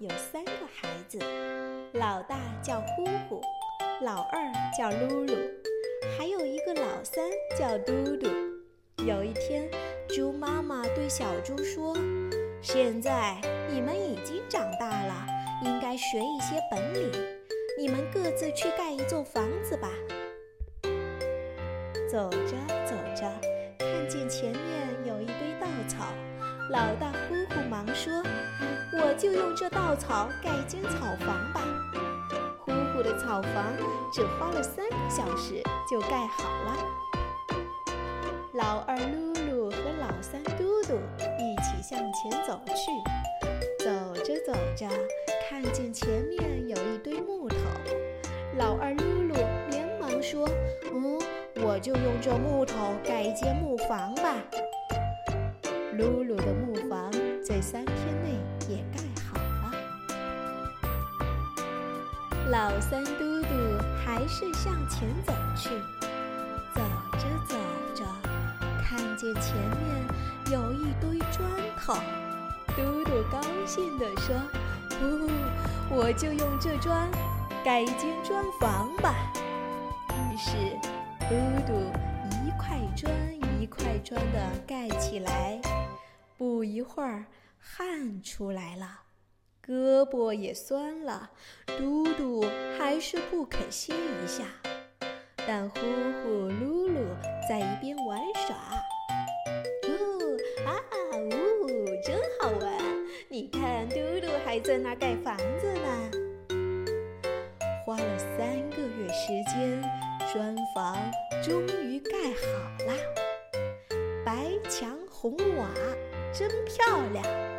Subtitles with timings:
[0.00, 1.18] 有三个孩子，
[1.92, 3.42] 老大叫呼呼，
[4.02, 5.36] 老二叫噜噜，
[6.16, 7.22] 还有一个老三
[7.54, 8.26] 叫嘟嘟。
[9.04, 9.68] 有一天，
[10.08, 11.94] 猪妈妈对小猪说
[12.64, 13.38] ：“现在
[13.70, 15.26] 你们已经长大了，
[15.64, 17.12] 应该学一些本领。
[17.78, 19.90] 你们各自去盖一座房子吧。”
[22.10, 23.30] 走着走着，
[23.78, 24.62] 看见前面
[25.04, 26.06] 有一堆稻草，
[26.70, 28.10] 老大呼呼忙说
[29.02, 31.60] ：“我就用这稻草盖间草房吧。”
[32.60, 33.52] 呼呼的草房
[34.12, 36.76] 只花了三个小时就盖好了。
[38.54, 40.98] 老二噜噜和老三嘟嘟
[41.38, 43.90] 一起向前走去，走
[44.22, 44.88] 着走着，
[45.48, 47.56] 看见前面有一堆木头，
[48.58, 49.34] 老二噜噜
[49.70, 50.48] 连忙说
[50.92, 51.18] ：“嗯，
[51.64, 54.34] 我就用这木头盖一间木房吧。”
[55.96, 56.74] 噜噜的木
[62.50, 63.48] 老三嘟嘟
[64.04, 65.70] 还是向前走去，
[66.74, 67.56] 走着走
[67.94, 68.04] 着，
[68.82, 71.94] 看见前面有一堆砖头，
[72.74, 74.34] 嘟嘟高兴地说
[75.00, 75.30] ：“哦，
[75.90, 77.08] 我就用这砖
[77.64, 79.14] 盖一间砖房吧。”
[80.10, 80.50] 于是，
[81.28, 81.36] 嘟
[81.68, 81.72] 嘟
[82.44, 83.14] 一块砖
[83.60, 85.60] 一块砖地盖起来，
[86.36, 87.26] 不一会儿，
[87.60, 89.02] 汗出来了。
[89.70, 91.30] 胳膊也酸了，
[91.64, 92.44] 嘟嘟
[92.76, 94.42] 还是不肯歇一下。
[95.46, 96.96] 但呼呼、噜噜
[97.48, 98.56] 在一边玩耍，
[99.86, 100.74] 呜啊
[101.14, 101.68] 呜，
[102.04, 102.72] 真好玩！
[103.28, 106.10] 你看，嘟嘟还在那盖房子呢。
[107.86, 109.80] 花了三个月时间，
[110.32, 110.98] 砖房
[111.44, 112.92] 终于盖好了，
[114.24, 115.68] 白墙红瓦，
[116.32, 117.49] 真漂亮。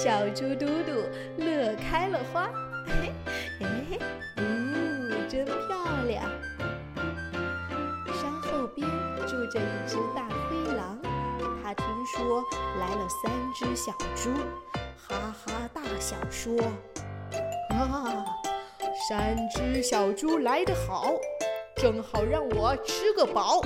[0.00, 0.92] 小猪嘟嘟
[1.38, 2.48] 乐开了花，
[2.86, 3.12] 嘿
[3.58, 3.98] 嘿，
[4.36, 6.22] 呜，真漂亮！
[8.14, 8.88] 山后边
[9.26, 10.96] 住着一只大灰狼，
[11.64, 12.44] 它听说
[12.78, 14.30] 来了三只小猪，
[14.96, 16.54] 哈哈大笑说
[17.74, 18.24] ：“啊，
[19.08, 21.10] 三只小猪来得好，
[21.74, 23.60] 正好让我吃个饱。”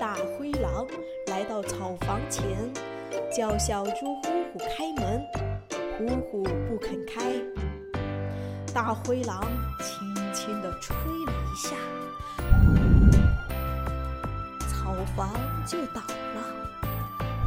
[0.00, 0.86] 大灰狼
[1.26, 2.56] 来到草房前。
[3.34, 5.22] 叫小猪呼呼开门，
[5.98, 7.32] 呼呼不肯开。
[8.74, 9.42] 大灰狼
[9.80, 10.96] 轻轻地吹
[11.26, 11.76] 了一下，
[14.66, 15.34] 草房
[15.66, 16.42] 就倒了。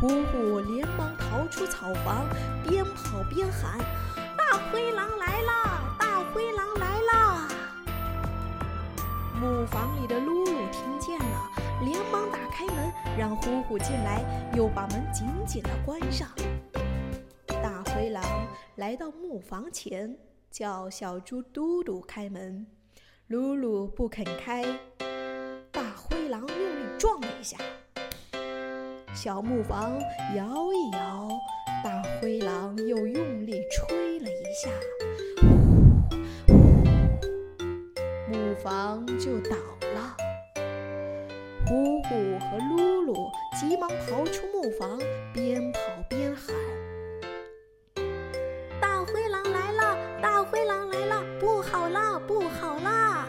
[0.00, 2.26] 呼呼连忙逃出草房，
[2.68, 3.78] 边跑边喊
[4.36, 5.80] ：“大灰狼来啦！
[5.98, 7.48] 大灰狼来啦！”
[9.40, 11.53] 木房里的噜噜听见了。
[11.82, 14.22] 连忙打开门，让呼呼进来，
[14.56, 16.28] 又把门紧紧地关上。
[17.46, 18.22] 大灰狼
[18.76, 20.16] 来到木房前，
[20.50, 22.66] 叫小猪嘟嘟开门，
[23.28, 24.64] 噜噜不肯开。
[25.72, 27.58] 大灰狼用力撞了一下，
[29.14, 29.98] 小木房
[30.36, 31.28] 摇一摇，
[31.82, 34.70] 大灰狼又用力吹了一下，
[38.28, 39.56] 木房就倒
[39.94, 40.16] 了。
[41.66, 44.98] 呼呼和噜噜急忙逃出木房，
[45.32, 45.78] 边跑
[46.10, 46.54] 边喊
[48.78, 49.96] ：“大灰狼来了！
[50.20, 51.24] 大灰狼来了！
[51.40, 52.20] 不好啦！
[52.26, 53.26] 不好啦！”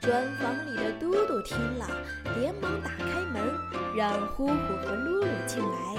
[0.00, 1.86] 砖房里的嘟嘟听了，
[2.38, 3.42] 连忙打开门，
[3.96, 5.96] 让呼呼和噜噜进来，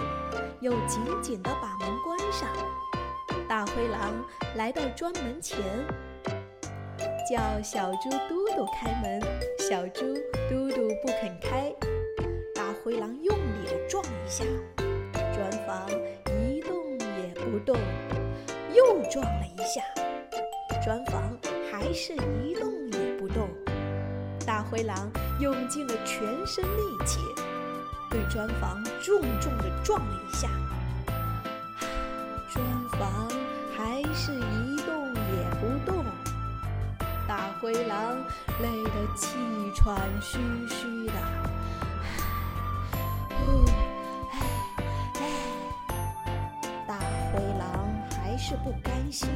[0.62, 2.48] 又紧紧地把门关上。
[3.50, 4.14] 大灰狼
[4.56, 5.60] 来到砖门前。
[7.32, 9.22] 叫小猪嘟嘟开门，
[9.58, 10.02] 小猪
[10.50, 11.74] 嘟嘟不肯开。
[12.54, 14.44] 大灰狼用力地撞一下，
[15.34, 15.90] 砖房
[16.28, 17.80] 一动也不动。
[18.76, 19.82] 又撞了一下，
[20.84, 21.24] 砖房
[21.72, 22.12] 还是
[22.44, 23.48] 一动也不动。
[24.46, 25.10] 大灰狼
[25.40, 27.20] 用尽了全身力气，
[28.10, 30.50] 对砖房重重地撞了一下，
[32.50, 32.66] 砖
[33.00, 33.30] 房
[33.74, 36.01] 还是一动也不动。
[37.62, 38.26] 灰狼
[38.60, 39.38] 累得气
[39.76, 41.14] 喘吁吁的，
[43.30, 43.64] 呼，
[44.32, 45.22] 唉，
[46.88, 47.00] 大
[47.32, 49.30] 灰狼还是不甘心，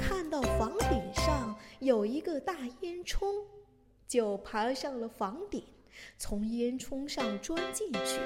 [0.00, 3.18] 看到房顶上有一个大烟囱，
[4.06, 5.64] 就爬上了房顶，
[6.16, 8.20] 从烟囱上钻进去。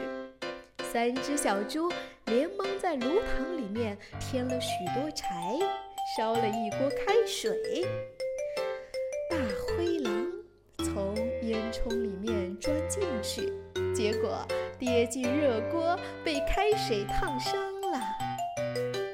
[0.93, 1.91] 三只小猪
[2.27, 5.59] 连忙在炉膛里面添了许多柴，
[6.19, 7.89] 烧了一锅开水。
[9.31, 9.37] 大
[9.77, 10.27] 灰狼
[10.79, 13.53] 从烟囱里面钻进去，
[13.95, 14.47] 结果
[14.79, 18.01] 跌进热锅，被开水烫伤了。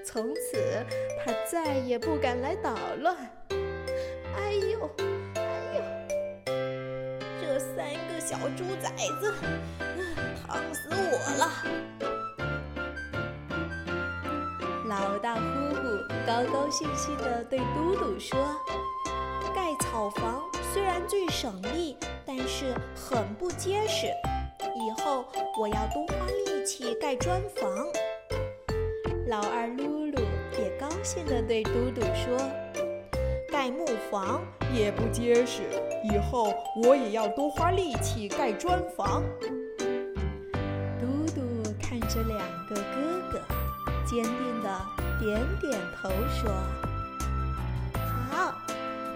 [0.04, 0.84] 从此
[1.24, 3.16] 他再也不敢来捣乱。
[4.36, 4.90] 哎呦，
[5.34, 5.42] 哎
[5.76, 5.82] 呦，
[7.40, 9.34] 这三个小猪崽子，
[10.46, 11.50] 烫死我了！
[14.86, 15.40] 老大呼
[15.74, 15.82] 呼
[16.24, 18.38] 高高兴兴地对嘟嘟说
[20.04, 20.42] ：“盖草房
[20.72, 21.96] 虽然最省力，
[22.26, 24.06] 但是很不结实。
[24.76, 25.24] 以后
[25.58, 27.70] 我要多花力气盖砖房。”
[29.28, 30.20] 老二噜噜
[30.58, 32.36] 也高兴地对嘟嘟说
[33.50, 34.42] ：“盖木房
[34.74, 35.62] 也不结实，
[36.12, 36.52] 以后
[36.82, 39.22] 我也要多花力气盖砖房。”
[41.00, 41.40] 嘟嘟
[41.80, 43.40] 看着两个哥哥，
[44.04, 44.86] 坚定地
[45.20, 46.50] 点点头说：“，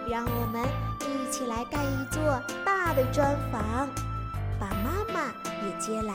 [0.09, 0.65] 让我们
[1.01, 3.87] 一起来盖一座大的砖房，
[4.59, 5.27] 把妈妈
[5.63, 6.15] 也接来，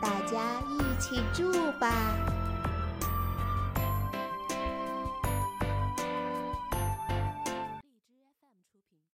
[0.00, 0.40] 大家
[0.70, 1.92] 一起住吧。”